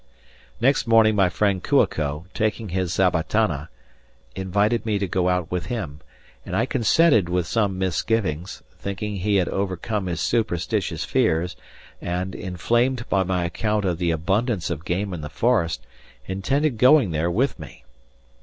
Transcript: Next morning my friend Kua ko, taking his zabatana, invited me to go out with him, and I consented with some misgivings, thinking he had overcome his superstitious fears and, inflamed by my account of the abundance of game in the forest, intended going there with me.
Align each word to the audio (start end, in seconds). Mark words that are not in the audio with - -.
Next 0.59 0.87
morning 0.87 1.15
my 1.15 1.29
friend 1.29 1.61
Kua 1.63 1.85
ko, 1.85 2.25
taking 2.33 2.69
his 2.69 2.91
zabatana, 2.91 3.67
invited 4.35 4.83
me 4.83 4.97
to 4.97 5.05
go 5.07 5.29
out 5.29 5.51
with 5.51 5.67
him, 5.67 5.99
and 6.43 6.55
I 6.55 6.65
consented 6.65 7.29
with 7.29 7.45
some 7.45 7.77
misgivings, 7.77 8.63
thinking 8.79 9.17
he 9.17 9.35
had 9.35 9.47
overcome 9.49 10.07
his 10.07 10.19
superstitious 10.19 11.05
fears 11.05 11.55
and, 12.01 12.33
inflamed 12.33 13.07
by 13.09 13.21
my 13.21 13.45
account 13.45 13.85
of 13.85 13.99
the 13.99 14.09
abundance 14.09 14.71
of 14.71 14.85
game 14.85 15.13
in 15.13 15.21
the 15.21 15.29
forest, 15.29 15.85
intended 16.25 16.79
going 16.79 17.11
there 17.11 17.29
with 17.29 17.59
me. 17.59 17.83